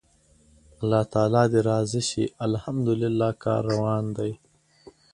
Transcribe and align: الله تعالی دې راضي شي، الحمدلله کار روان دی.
الله 0.81 1.03
تعالی 1.13 1.43
دې 1.53 1.59
راضي 1.71 2.01
شي، 2.09 2.23
الحمدلله 2.47 3.29
کار 3.43 3.61
روان 3.73 4.05
دی. 4.17 4.31